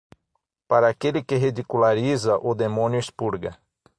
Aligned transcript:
Para 0.67 0.89
aquele 0.89 1.21
que 1.23 1.35
ridiculariza, 1.37 2.33
o 2.39 2.55
demônio 2.55 2.99
expurga. 2.99 3.55